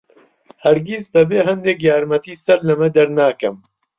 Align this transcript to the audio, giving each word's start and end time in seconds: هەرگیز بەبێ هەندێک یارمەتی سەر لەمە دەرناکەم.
هەرگیز 0.63 1.03
بەبێ 1.13 1.39
هەندێک 1.49 1.79
یارمەتی 1.89 2.39
سەر 2.45 2.59
لەمە 2.67 2.87
دەرناکەم. 2.95 3.55